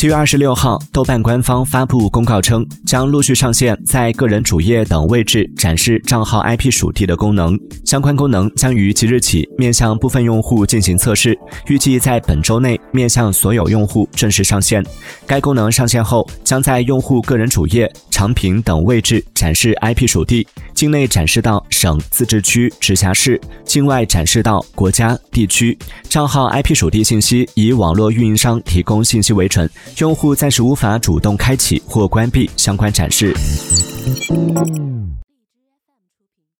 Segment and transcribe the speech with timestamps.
[0.00, 7.54] 七月二十六号，豆瓣官方发布公告称，将陆续上线在个人主页等位置展示账号 IP 属地的功能。
[7.84, 14.82] 相关功能将于即日起面向部分用户进行测试，预计在本周内面向所有用户正式上线。
[15.26, 20.48] 该功能上线后，将在用户个人主页、长屏等位置展示 IP 属地，
[20.80, 25.78] 境内展示到省、自治区、直辖市，境外展示到国家、地区。
[26.04, 29.68] 账号 IP 属地信息以网络运营商提供信息为准。
[29.98, 33.34] 用户暂时无法主动开启或关闭相关展示。